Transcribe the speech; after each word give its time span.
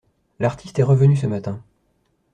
L'artiste 0.39 0.79
est 0.79 0.81
revenu 0.81 1.15
ce 1.15 1.27
matin. 1.27 1.61